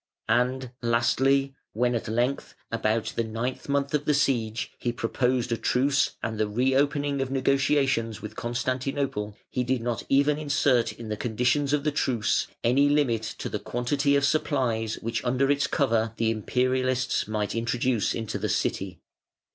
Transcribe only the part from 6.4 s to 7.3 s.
reopening of